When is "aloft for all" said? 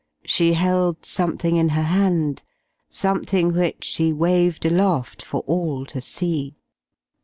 4.65-5.85